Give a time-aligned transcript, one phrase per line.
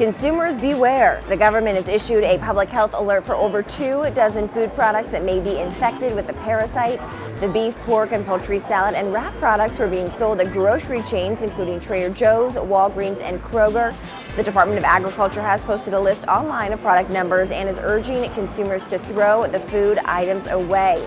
[0.00, 1.22] Consumers beware.
[1.28, 5.24] The government has issued a public health alert for over two dozen food products that
[5.24, 6.98] may be infected with the parasite.
[7.40, 11.42] The beef, pork, and poultry salad and wrap products were being sold at grocery chains,
[11.42, 13.94] including Trader Joe's, Walgreens, and Kroger.
[14.36, 18.26] The Department of Agriculture has posted a list online of product numbers and is urging
[18.32, 21.06] consumers to throw the food items away.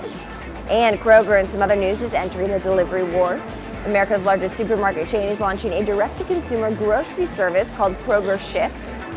[0.69, 3.43] And Kroger and some other news is entering the delivery wars.
[3.85, 8.71] America's largest supermarket chain is launching a direct-to-consumer grocery service called Kroger Ship.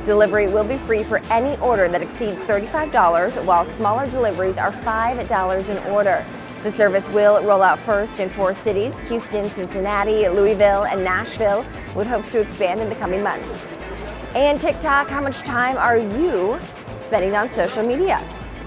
[0.04, 5.68] Delivery will be free for any order that exceeds $35, while smaller deliveries are $5
[5.68, 6.24] an order.
[6.64, 12.08] The service will roll out first in four cities, Houston, Cincinnati, Louisville, and Nashville, with
[12.08, 13.66] hopes to expand in the coming months.
[14.34, 16.58] And TikTok, how much time are you
[16.96, 18.20] spending on social media?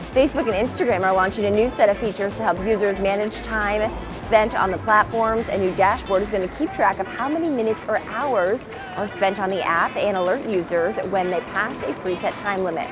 [0.09, 3.95] Facebook and Instagram are launching a new set of features to help users manage time
[4.23, 5.49] spent on the platforms.
[5.49, 9.08] A new dashboard is going to keep track of how many minutes or hours are
[9.08, 12.88] spent on the app and alert users when they pass a preset time limit.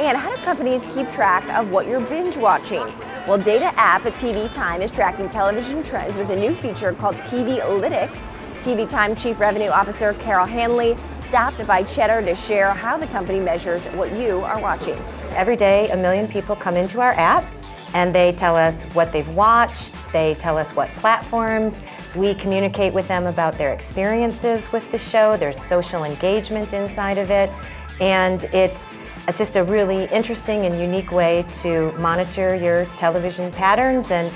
[0.00, 2.82] And how do companies keep track of what you're binge watching?
[3.28, 7.14] Well, Data App at TV Time is tracking television trends with a new feature called
[7.16, 8.16] TV Lytics.
[8.62, 10.96] TV Time Chief Revenue Officer Carol Hanley
[11.28, 14.94] stopped by Cheddar to share how the company measures what you are watching.
[15.32, 17.44] Every day, a million people come into our app
[17.92, 21.82] and they tell us what they've watched, they tell us what platforms.
[22.16, 27.30] We communicate with them about their experiences with the show, there's social engagement inside of
[27.30, 27.50] it,
[28.00, 28.96] and it's
[29.36, 34.32] just a really interesting and unique way to monitor your television patterns and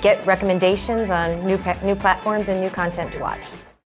[0.00, 3.50] get recommendations on new, new platforms and new content to watch.